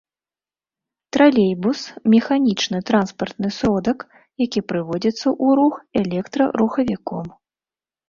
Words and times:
Тралейбус— 1.17 1.81
механічны 2.13 2.79
транспартны 2.91 3.49
сродак, 3.59 3.99
які 4.47 4.67
прыводзіцца 4.73 5.23
ў 5.23 5.47
рух 5.63 5.73
электрарухавіком 6.05 7.25